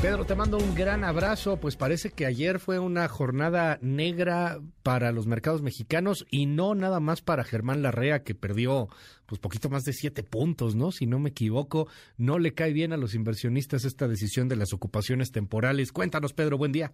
Pedro, 0.00 0.24
te 0.24 0.36
mando 0.36 0.58
un 0.58 0.76
gran 0.76 1.02
abrazo. 1.02 1.58
Pues 1.58 1.74
parece 1.74 2.10
que 2.10 2.24
ayer 2.24 2.60
fue 2.60 2.78
una 2.78 3.08
jornada 3.08 3.80
negra 3.82 4.60
para 4.84 5.10
los 5.10 5.26
mercados 5.26 5.60
mexicanos 5.60 6.24
y 6.30 6.46
no 6.46 6.76
nada 6.76 7.00
más 7.00 7.20
para 7.20 7.42
Germán 7.42 7.82
Larrea, 7.82 8.22
que 8.22 8.36
perdió 8.36 8.88
pues 9.26 9.40
poquito 9.40 9.68
más 9.68 9.82
de 9.82 9.92
siete 9.92 10.22
puntos, 10.22 10.76
¿no? 10.76 10.92
Si 10.92 11.06
no 11.06 11.18
me 11.18 11.30
equivoco, 11.30 11.88
no 12.16 12.38
le 12.38 12.54
cae 12.54 12.72
bien 12.72 12.92
a 12.92 12.96
los 12.96 13.14
inversionistas 13.14 13.84
esta 13.84 14.06
decisión 14.06 14.48
de 14.48 14.54
las 14.54 14.72
ocupaciones 14.72 15.32
temporales. 15.32 15.90
Cuéntanos, 15.90 16.32
Pedro, 16.32 16.58
buen 16.58 16.70
día. 16.70 16.92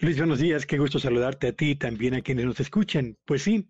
Luis, 0.00 0.16
buenos 0.16 0.38
días. 0.38 0.64
Qué 0.64 0.78
gusto 0.78 0.98
saludarte 0.98 1.48
a 1.48 1.52
ti 1.52 1.72
y 1.72 1.76
también 1.76 2.14
a 2.14 2.22
quienes 2.22 2.46
nos 2.46 2.58
escuchan. 2.58 3.18
Pues 3.26 3.42
sí, 3.42 3.68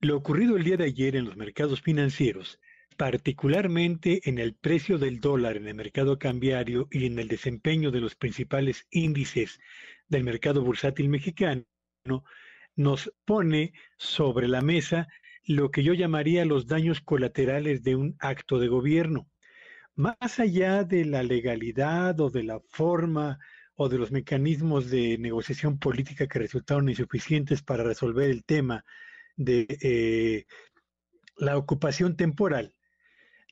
lo 0.00 0.18
ocurrido 0.18 0.58
el 0.58 0.64
día 0.64 0.76
de 0.76 0.84
ayer 0.84 1.16
en 1.16 1.24
los 1.24 1.38
mercados 1.38 1.80
financieros 1.80 2.60
particularmente 2.96 4.20
en 4.28 4.38
el 4.38 4.54
precio 4.54 4.98
del 4.98 5.20
dólar 5.20 5.56
en 5.56 5.68
el 5.68 5.74
mercado 5.74 6.18
cambiario 6.18 6.88
y 6.90 7.06
en 7.06 7.18
el 7.18 7.28
desempeño 7.28 7.90
de 7.90 8.00
los 8.00 8.14
principales 8.14 8.86
índices 8.90 9.60
del 10.08 10.24
mercado 10.24 10.62
bursátil 10.62 11.08
mexicano, 11.08 11.64
nos 12.74 13.12
pone 13.24 13.72
sobre 13.96 14.48
la 14.48 14.60
mesa 14.60 15.08
lo 15.44 15.70
que 15.70 15.82
yo 15.82 15.94
llamaría 15.94 16.44
los 16.44 16.66
daños 16.66 17.00
colaterales 17.00 17.82
de 17.82 17.96
un 17.96 18.16
acto 18.18 18.58
de 18.58 18.68
gobierno. 18.68 19.28
Más 19.94 20.40
allá 20.40 20.84
de 20.84 21.04
la 21.04 21.22
legalidad 21.22 22.20
o 22.20 22.30
de 22.30 22.42
la 22.42 22.60
forma 22.68 23.38
o 23.76 23.88
de 23.88 23.98
los 23.98 24.10
mecanismos 24.10 24.90
de 24.90 25.18
negociación 25.18 25.78
política 25.78 26.26
que 26.26 26.38
resultaron 26.38 26.88
insuficientes 26.88 27.62
para 27.62 27.84
resolver 27.84 28.30
el 28.30 28.44
tema 28.44 28.84
de 29.36 29.66
eh, 29.82 30.46
la 31.36 31.56
ocupación 31.56 32.16
temporal, 32.16 32.74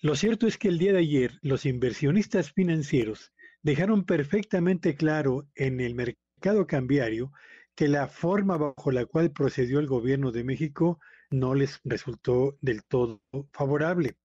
lo 0.03 0.17
cierto 0.17 0.47
es 0.47 0.59
que 0.59 0.69
el 0.69 0.79
día 0.79 0.93
de 0.93 0.99
ayer 0.99 1.39
los 1.43 1.67
inversionistas 1.67 2.53
financieros 2.53 3.33
dejaron 3.63 4.05
perfectamente 4.05 4.95
claro 4.95 5.49
en 5.55 5.81
el 5.81 5.95
mercado 5.95 6.67
cambiario 6.67 7.33
que 7.75 7.89
la 7.89 8.07
forma 8.07 8.57
bajo 8.57 8.93
la 8.93 9.07
cual 9.07 9.33
procedió 9.33 9.81
el 9.81 9.87
gobierno 9.87 10.31
de 10.31 10.45
México 10.45 11.01
no 11.31 11.55
les 11.55 11.81
resultó 11.85 12.57
del 12.61 12.85
todo 12.85 13.23
favorable. 13.53 14.17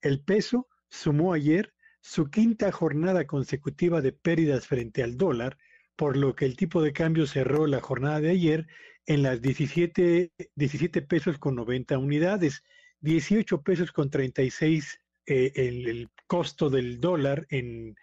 El 0.00 0.22
peso 0.22 0.68
sumó 0.90 1.32
ayer 1.32 1.72
su 2.00 2.28
quinta 2.28 2.72
jornada 2.72 3.26
consecutiva 3.26 4.00
de 4.00 4.12
pérdidas 4.12 4.66
frente 4.66 5.02
al 5.02 5.16
dólar, 5.16 5.56
por 5.94 6.16
lo 6.16 6.34
que 6.34 6.44
el 6.44 6.56
tipo 6.56 6.82
de 6.82 6.92
cambio 6.92 7.26
cerró 7.26 7.66
la 7.66 7.80
jornada 7.80 8.20
de 8.20 8.30
ayer 8.30 8.66
en 9.06 9.22
las 9.22 9.40
17, 9.40 10.32
17 10.56 11.02
pesos 11.02 11.38
con 11.38 11.54
90 11.54 11.96
unidades, 11.98 12.64
18 13.00 13.62
pesos 13.62 13.92
con 13.92 14.10
36 14.10 14.98
eh, 15.26 15.52
el, 15.54 16.08
costo 16.26 16.70
del 16.70 16.98
dólar 16.98 17.46
en 17.50 17.94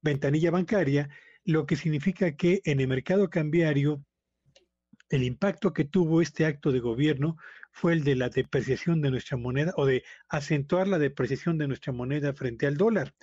ventanilla 0.00 0.50
bancaria, 0.50 1.10
lo 1.44 1.66
que 1.66 1.76
significa 1.76 2.34
que 2.34 2.62
en 2.64 2.80
el 2.80 2.88
mercado 2.88 3.28
cambiario 3.28 4.02
el 5.10 5.22
impacto 5.22 5.74
que 5.74 5.84
tuvo 5.84 6.22
este 6.22 6.46
acto 6.46 6.72
de 6.72 6.80
gobierno 6.80 7.36
fue 7.72 7.92
el 7.92 8.04
de 8.04 8.16
la 8.16 8.30
depreciación 8.30 9.02
de 9.02 9.10
nuestra 9.10 9.36
moneda 9.36 9.74
o 9.76 9.84
de 9.84 10.02
acentuar 10.28 10.88
la 10.88 10.98
depreciación 10.98 11.58
de 11.58 11.68
nuestra 11.68 11.92
moneda 11.92 12.32
frente 12.32 12.66
al 12.66 12.78
dólar. 12.78 13.14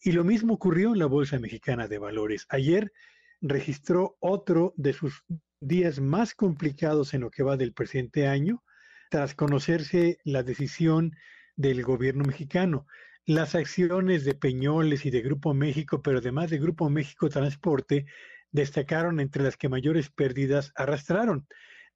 Y 0.00 0.12
lo 0.12 0.22
mismo 0.22 0.54
ocurrió 0.54 0.92
en 0.92 1.00
la 1.00 1.06
Bolsa 1.06 1.38
Mexicana 1.40 1.88
de 1.88 1.98
Valores. 1.98 2.46
Ayer 2.48 2.92
registró 3.40 4.16
otro 4.20 4.72
de 4.76 4.92
sus 4.92 5.24
días 5.60 6.00
más 6.00 6.34
complicados 6.34 7.12
en 7.14 7.22
lo 7.22 7.30
que 7.30 7.42
va 7.42 7.56
del 7.56 7.72
presente 7.72 8.28
año, 8.28 8.62
tras 9.10 9.34
conocerse 9.34 10.18
la 10.24 10.42
decisión 10.42 11.16
del 11.56 11.82
gobierno 11.82 12.24
mexicano. 12.24 12.86
Las 13.24 13.54
acciones 13.54 14.24
de 14.24 14.34
Peñoles 14.34 15.04
y 15.04 15.10
de 15.10 15.22
Grupo 15.22 15.54
México, 15.54 16.02
pero 16.02 16.18
además 16.18 16.50
de 16.50 16.58
Grupo 16.58 16.88
México 16.88 17.28
Transporte, 17.28 18.06
destacaron 18.52 19.20
entre 19.20 19.42
las 19.42 19.56
que 19.56 19.68
mayores 19.68 20.10
pérdidas 20.10 20.72
arrastraron. 20.76 21.46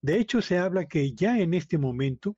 De 0.00 0.18
hecho, 0.18 0.42
se 0.42 0.58
habla 0.58 0.86
que 0.86 1.12
ya 1.12 1.38
en 1.38 1.54
este 1.54 1.78
momento 1.78 2.36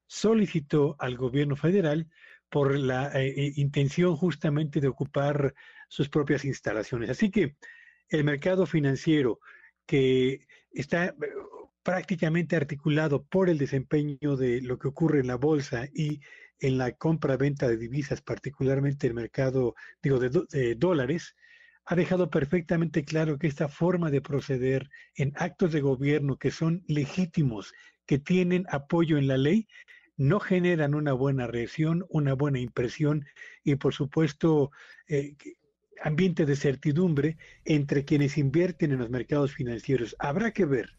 solicitó 0.06 0.97
al 0.98 1.16
gobierno 1.16 1.56
federal 1.56 2.09
por 2.48 2.78
la 2.78 3.09
eh, 3.20 3.34
eh, 3.37 3.53
intención 3.56 4.16
justamente 4.16 4.81
de 4.81 4.88
ocupar 4.88 5.54
sus 5.88 6.09
propias 6.09 6.44
instalaciones. 6.44 7.10
Así 7.10 7.31
que 7.31 7.56
el 8.09 8.25
mercado 8.25 8.66
financiero 8.66 9.41
que 9.87 10.47
está 10.72 11.14
prácticamente 11.84 12.56
articulado 12.56 13.24
por 13.24 13.48
el 13.48 13.58
desempeño 13.58 14.36
de 14.36 14.60
lo 14.62 14.78
que 14.78 14.88
ocurre 14.88 15.20
en 15.20 15.28
la 15.28 15.36
bolsa 15.36 15.86
y 15.94 16.20
en 16.58 16.78
la 16.78 16.92
compra-venta 16.92 17.68
de 17.68 17.76
divisas, 17.76 18.22
particularmente 18.22 19.06
el 19.06 19.14
mercado, 19.14 19.74
digo, 20.02 20.18
de, 20.18 20.74
dólares, 20.76 21.36
ha 21.84 21.94
dejado 21.94 22.30
perfectamente 22.30 23.04
claro 23.04 23.38
que 23.38 23.46
esta 23.46 23.68
forma 23.68 24.10
de 24.10 24.22
proceder 24.22 24.88
en 25.14 25.32
actos 25.36 25.72
de 25.72 25.82
gobierno 25.82 26.38
que 26.38 26.50
son 26.50 26.82
legítimos, 26.88 27.74
que 28.06 28.18
tienen 28.18 28.64
apoyo 28.70 29.18
en 29.18 29.28
la 29.28 29.36
ley, 29.36 29.68
no 30.16 30.40
generan 30.40 30.94
una 30.94 31.12
buena 31.12 31.46
reacción, 31.46 32.06
una 32.08 32.32
buena 32.32 32.60
impresión 32.60 33.26
y, 33.62 33.74
por 33.74 33.92
supuesto, 33.92 34.70
eh, 35.06 35.36
ambiente 36.02 36.46
de 36.46 36.56
certidumbre 36.56 37.36
entre 37.66 38.06
quienes 38.06 38.38
invierten 38.38 38.92
en 38.92 39.00
los 39.00 39.10
mercados 39.10 39.52
financieros. 39.52 40.16
Habrá 40.18 40.52
que 40.52 40.64
ver 40.64 40.96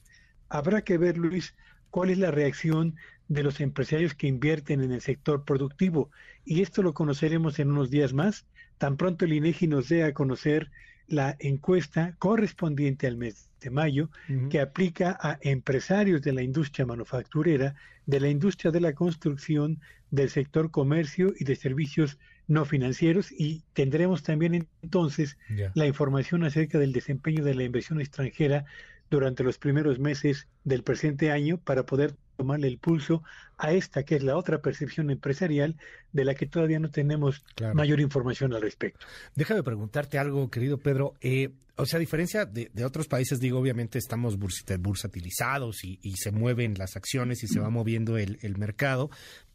habrá 0.49 0.83
que 0.83 0.97
ver, 0.97 1.17
Luis, 1.17 1.55
cuál 1.89 2.09
es 2.09 2.17
la 2.17 2.31
reacción 2.31 2.95
de 3.27 3.43
los 3.43 3.59
empresarios 3.59 4.13
que 4.13 4.27
invierten 4.27 4.81
en 4.81 4.91
el 4.91 5.01
sector 5.01 5.45
productivo. 5.45 6.11
Y 6.43 6.61
esto 6.61 6.83
lo 6.83 6.93
conoceremos 6.93 7.59
en 7.59 7.71
unos 7.71 7.89
días 7.89 8.13
más, 8.13 8.45
tan 8.77 8.97
pronto 8.97 9.25
el 9.25 9.33
INEGI 9.33 9.67
nos 9.67 9.89
dé 9.89 10.03
a 10.03 10.13
conocer 10.13 10.69
la 11.07 11.35
encuesta 11.39 12.15
correspondiente 12.17 13.07
al 13.07 13.17
mes 13.17 13.49
de 13.61 13.69
mayo 13.69 14.09
que 14.49 14.59
aplica 14.59 15.17
a 15.21 15.37
empresarios 15.41 16.21
de 16.21 16.33
la 16.33 16.41
industria 16.41 16.85
manufacturera, 16.85 17.75
de 18.05 18.19
la 18.19 18.29
industria 18.29 18.71
de 18.71 18.81
la 18.81 18.93
construcción, 18.93 19.79
del 20.11 20.29
sector 20.29 20.71
comercio 20.71 21.33
y 21.37 21.45
de 21.45 21.55
servicios 21.55 22.17
no 22.47 22.65
financieros. 22.65 23.31
Y 23.31 23.63
tendremos 23.73 24.23
también 24.23 24.67
entonces 24.81 25.37
la 25.73 25.87
información 25.87 26.43
acerca 26.43 26.79
del 26.79 26.93
desempeño 26.93 27.43
de 27.43 27.55
la 27.55 27.63
inversión 27.63 27.99
extranjera 28.01 28.65
durante 29.09 29.43
los 29.43 29.57
primeros 29.57 29.99
meses 29.99 30.47
del 30.63 30.83
presente 30.83 31.31
año 31.31 31.57
para 31.57 31.85
poder 31.85 32.15
tomarle 32.37 32.67
el 32.67 32.77
pulso 32.77 33.23
a 33.57 33.71
esta, 33.71 34.03
que 34.03 34.15
es 34.15 34.23
la 34.23 34.35
otra 34.35 34.61
percepción 34.61 35.09
empresarial 35.09 35.77
de 36.11 36.25
la 36.25 36.35
que 36.35 36.45
todavía 36.45 36.79
no 36.79 36.91
tenemos 36.91 37.43
mayor 37.73 37.99
información 38.01 38.53
al 38.53 38.61
respecto. 38.61 39.05
Déjame 39.35 39.63
preguntarte 39.63 40.17
algo, 40.17 40.49
querido 40.49 40.77
Pedro. 40.77 41.13
Eh, 41.21 41.51
o 41.77 41.85
sea, 41.85 41.97
a 41.97 41.99
diferencia 41.99 42.45
de, 42.45 42.69
otros 42.85 43.07
países, 43.07 43.39
digo, 43.39 43.59
obviamente 43.59 43.97
estamos 43.97 44.37
bursatilizados 44.37 45.83
y, 45.83 45.99
se 46.15 46.31
mueven 46.31 46.75
las 46.77 46.95
acciones 46.95 47.43
y 47.43 47.47
se 47.47 47.59
va 47.59 47.69
moviendo 47.69 48.17
el, 48.17 48.39
el 48.41 48.57
mercado, 48.57 49.09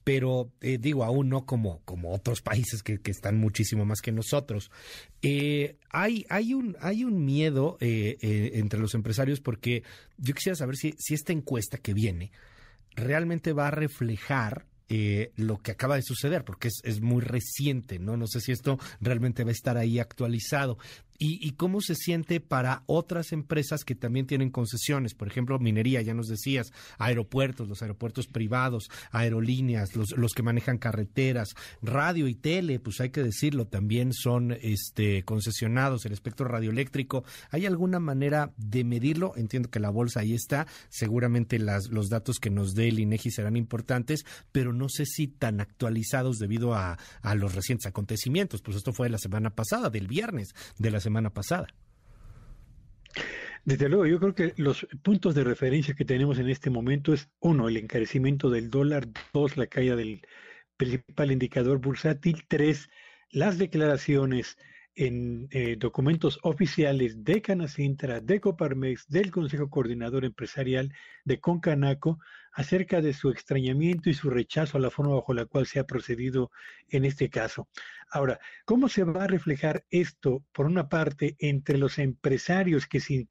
pero 0.05 0.51
eh, 0.61 0.79
digo, 0.79 1.05
aún 1.05 1.29
no 1.29 1.45
como, 1.45 1.81
como 1.85 2.13
otros 2.13 2.41
países 2.41 2.83
que, 2.83 3.01
que 3.01 3.11
están 3.11 3.39
muchísimo 3.39 3.85
más 3.85 4.01
que 4.01 4.13
nosotros. 4.13 4.71
Eh, 5.23 5.77
hay, 5.91 6.25
hay, 6.31 6.55
un, 6.55 6.77
hay 6.81 7.05
un 7.05 7.25
miedo 7.25 7.77
eh, 7.81 8.51
entre 8.55 8.81
los 8.81 8.95
empresarios 8.95 9.41
porque 9.41 9.83
yo 10.17 10.35
quisiera 10.35 10.57
saber 10.57 10.77
si, 10.77 10.95
si 10.99 11.15
esta 11.15 11.33
encuesta 11.33 11.79
que 11.79 11.95
viene 11.95 12.33
realmente 12.95 13.53
va 13.53 13.69
a 13.69 13.73
reflejar 13.73 14.67
lo 15.37 15.59
que 15.59 15.71
acaba 15.71 15.95
de 15.95 16.03
suceder, 16.03 16.45
porque 16.45 16.67
es, 16.67 16.81
es, 16.83 17.01
muy 17.01 17.23
reciente, 17.23 18.01
¿no? 18.01 18.17
No 18.17 18.27
sé 18.27 18.41
si 18.41 18.51
esto 18.51 18.77
realmente 19.01 19.45
va 19.45 19.51
a 19.51 19.53
estar 19.53 19.77
ahí 19.77 20.01
actualizado. 20.01 20.79
Y, 21.23 21.51
cómo 21.53 21.83
se 21.83 21.95
siente 21.95 22.41
para 22.41 22.83
otras 22.87 23.33
empresas 23.33 23.85
que 23.85 23.95
también 23.95 24.27
tienen 24.27 24.49
concesiones, 24.49 25.13
por 25.13 25.29
ejemplo, 25.29 25.59
minería, 25.59 26.01
ya 26.01 26.15
nos 26.15 26.29
decías, 26.29 26.73
aeropuertos, 26.97 27.69
los 27.69 27.83
aeropuertos 27.83 28.27
privados, 28.27 28.89
aerolíneas, 29.11 29.95
los, 29.95 30.17
los 30.17 30.33
que 30.33 30.43
manejan 30.43 30.79
carreteras, 30.79 31.51
radio 31.83 32.27
y 32.27 32.35
tele, 32.35 32.81
pues 32.81 33.03
hay 33.03 33.11
que 33.11 33.23
decirlo, 33.23 33.67
también 33.67 34.15
son 34.15 34.57
este, 34.63 35.23
concesionados, 35.25 36.07
el 36.07 36.13
espectro 36.13 36.49
radioeléctrico. 36.49 37.23
¿Hay 37.51 37.67
alguna 37.67 38.01
manera 38.01 38.55
de 38.57 38.83
medirlo? 38.85 39.35
Entiendo 39.37 39.69
que 39.69 39.79
la 39.79 39.91
bolsa 39.91 40.21
ahí 40.21 40.33
está, 40.33 40.67
seguramente 40.89 41.59
las, 41.59 41.91
los 41.91 42.09
datos 42.09 42.39
que 42.39 42.49
nos 42.49 42.75
dé 42.75 42.89
el 42.89 42.99
INEGI 42.99 43.31
serán 43.31 43.57
importantes, 43.57 44.25
pero 44.53 44.73
no 44.73 44.89
sé 44.89 45.05
si 45.05 45.29
tan 45.29 45.61
actualizados 45.61 46.39
debido 46.39 46.73
a, 46.73 46.99
a 47.21 47.35
los 47.35 47.55
recientes 47.55 47.87
acontecimientos. 47.87 48.63
Pues 48.63 48.79
esto 48.79 48.95
fue 48.95 49.11
la 49.11 49.19
semana 49.19 49.51
pasada, 49.51 49.91
del 49.91 50.09
viernes 50.09 50.55
de 50.79 50.91
la 50.91 50.99
semana 50.99 51.10
pasada. 51.33 51.67
Desde 53.65 53.89
luego, 53.89 54.07
yo 54.07 54.19
creo 54.19 54.35
que 54.35 54.55
los 54.57 54.87
puntos 55.03 55.35
de 55.35 55.45
referencia 55.45 55.95
que 55.95 56.05
tenemos 56.05 56.39
en 56.39 56.49
este 56.49 56.71
momento 56.71 57.13
es, 57.13 57.29
uno, 57.41 57.69
el 57.69 57.77
encarecimiento 57.77 58.49
del 58.49 58.71
dólar, 58.71 59.09
dos, 59.33 59.57
la 59.57 59.67
caída 59.67 59.97
del 59.97 60.23
principal 60.77 61.31
indicador 61.31 61.79
bursátil, 61.79 62.45
tres, 62.49 62.89
las 63.31 63.59
declaraciones 63.59 64.57
en 64.95 65.49
eh, 65.51 65.77
documentos 65.79 66.39
oficiales 66.43 67.25
de 67.25 67.41
Canacintra, 67.43 68.21
de 68.21 68.41
Coparmex, 68.41 69.09
del 69.09 69.31
Consejo 69.31 69.71
Coordinador 69.71 70.25
Empresarial, 70.25 70.93
de 71.25 71.41
Concanaco, 71.41 72.19
acerca 72.53 73.01
de 73.01 73.13
su 73.13 73.31
extrañamiento 73.31 74.11
y 74.11 74.15
su 74.15 74.31
rechazo 74.31 74.77
a 74.77 74.81
la 74.81 74.91
forma 74.91 75.15
bajo 75.15 75.35
la 75.35 75.47
cual 75.47 75.67
se 75.67 75.79
ha 75.79 75.87
procedido 75.87 76.51
en 76.89 77.05
este 77.05 77.31
caso. 77.31 77.69
Ahora, 78.11 78.41
¿cómo 78.65 78.89
se 78.89 79.05
va 79.05 79.25
a 79.25 79.29
reflejar 79.29 79.85
esto, 79.91 80.45
por 80.53 80.67
una 80.67 80.89
parte, 80.89 81.37
entre 81.39 81.79
los 81.79 81.99
empresarios 81.99 82.87
que 82.87 83.01
sin, 83.01 83.29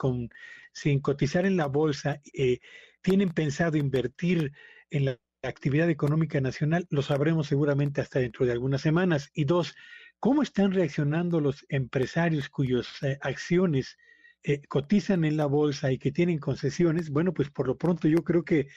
sin 0.72 1.00
cotizar 1.02 1.46
en 1.46 1.58
la 1.58 1.68
bolsa 1.68 2.22
eh, 2.34 2.60
tienen 3.02 3.30
pensado 3.30 3.78
invertir 3.78 4.54
en 4.90 5.06
la 5.06 5.20
actividad 5.44 5.90
económica 5.90 6.40
nacional? 6.40 6.88
Lo 6.90 7.02
sabremos 7.02 7.48
seguramente 7.48 8.00
hasta 8.02 8.20
dentro 8.20 8.46
de 8.46 8.54
algunas 8.54 8.82
semanas. 8.82 9.30
Y 9.34 9.44
dos, 9.44 9.76
¿Cómo 10.19 10.44
están 10.44 10.74
reaccionando 10.74 11.39
los 11.39 11.66
empresarios 11.69 12.50
cuyas 12.50 12.88
eh, 13.04 13.18
acciones 13.21 13.98
eh, 14.44 14.62
cotizan 14.68 15.24
en 15.24 15.38
la 15.38 15.45
bolsa 15.45 15.92
y 15.94 15.98
que 15.98 16.12
tienen 16.12 16.39
concesiones? 16.39 17.10
Bueno, 17.10 17.33
pues 17.33 17.50
por 17.50 17.68
lo 17.68 17.77
pronto 17.77 18.07
yo 18.10 18.24
creo 18.24 18.44
que 18.44 18.68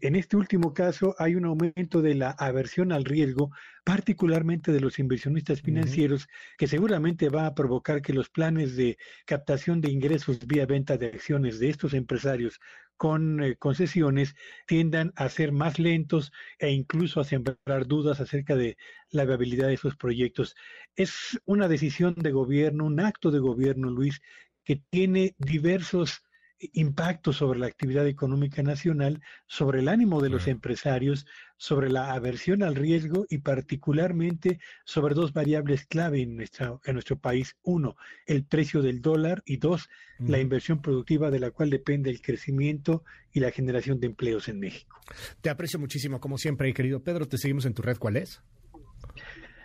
en 0.00 0.16
este 0.16 0.36
último 0.36 0.72
caso 0.74 1.14
hay 1.18 1.34
un 1.34 1.44
aumento 1.44 2.02
de 2.02 2.14
la 2.14 2.30
aversión 2.30 2.92
al 2.92 3.04
riesgo, 3.04 3.50
particularmente 3.84 4.72
de 4.72 4.80
los 4.80 4.98
inversionistas 4.98 5.60
financieros, 5.60 6.28
que 6.58 6.66
seguramente 6.66 7.28
va 7.28 7.46
a 7.46 7.54
provocar 7.54 8.02
que 8.02 8.12
los 8.12 8.28
planes 8.28 8.76
de 8.76 8.98
captación 9.26 9.80
de 9.80 9.90
ingresos 9.90 10.46
vía 10.46 10.66
venta 10.66 10.96
de 10.96 11.06
acciones 11.06 11.58
de 11.58 11.68
estos 11.68 11.94
empresarios 11.94 12.60
con 12.96 13.42
eh, 13.42 13.56
concesiones 13.56 14.34
tiendan 14.66 15.12
a 15.16 15.28
ser 15.28 15.52
más 15.52 15.78
lentos 15.78 16.32
e 16.58 16.70
incluso 16.70 17.20
a 17.20 17.24
sembrar 17.24 17.86
dudas 17.86 18.20
acerca 18.20 18.56
de 18.56 18.76
la 19.10 19.24
viabilidad 19.24 19.68
de 19.68 19.74
esos 19.74 19.96
proyectos. 19.96 20.56
Es 20.94 21.38
una 21.44 21.68
decisión 21.68 22.14
de 22.16 22.32
gobierno, 22.32 22.86
un 22.86 23.00
acto 23.00 23.30
de 23.30 23.38
gobierno, 23.38 23.90
Luis, 23.90 24.20
que 24.64 24.82
tiene 24.90 25.34
diversos 25.38 26.25
impacto 26.58 27.32
sobre 27.32 27.58
la 27.58 27.66
actividad 27.66 28.06
económica 28.06 28.62
nacional, 28.62 29.22
sobre 29.46 29.80
el 29.80 29.88
ánimo 29.88 30.20
de 30.20 30.30
los 30.30 30.46
empresarios, 30.46 31.26
sobre 31.56 31.90
la 31.90 32.12
aversión 32.12 32.62
al 32.62 32.74
riesgo 32.74 33.26
y 33.28 33.38
particularmente 33.38 34.58
sobre 34.84 35.14
dos 35.14 35.32
variables 35.32 35.86
clave 35.86 36.22
en, 36.22 36.36
nuestra, 36.36 36.78
en 36.84 36.94
nuestro 36.94 37.18
país. 37.18 37.56
Uno, 37.62 37.96
el 38.26 38.44
precio 38.44 38.82
del 38.82 39.02
dólar 39.02 39.42
y 39.44 39.58
dos, 39.58 39.88
la 40.18 40.38
inversión 40.38 40.80
productiva 40.80 41.30
de 41.30 41.40
la 41.40 41.50
cual 41.50 41.70
depende 41.70 42.10
el 42.10 42.22
crecimiento 42.22 43.04
y 43.32 43.40
la 43.40 43.50
generación 43.50 44.00
de 44.00 44.06
empleos 44.06 44.48
en 44.48 44.60
México. 44.60 44.98
Te 45.40 45.50
aprecio 45.50 45.78
muchísimo, 45.78 46.20
como 46.20 46.38
siempre, 46.38 46.72
querido 46.72 47.02
Pedro. 47.02 47.28
Te 47.28 47.38
seguimos 47.38 47.66
en 47.66 47.74
tu 47.74 47.82
red. 47.82 47.98
¿Cuál 47.98 48.16
es? 48.16 48.42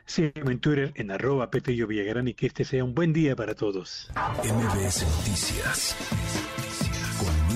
Sí, 0.05 0.29
en 0.33 0.59
Twitter, 0.59 0.91
en 0.95 1.11
arroba 1.11 1.49
Petello 1.49 1.87
Villagrán 1.87 2.27
y 2.27 2.33
que 2.33 2.47
este 2.47 2.65
sea 2.65 2.83
un 2.83 2.93
buen 2.93 3.13
día 3.13 3.35
para 3.35 3.55
todos. 3.55 4.11
MBS 4.43 5.03
Noticias 5.03 5.95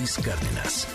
Luis 0.06 0.18
Cárdenas. 0.18 0.86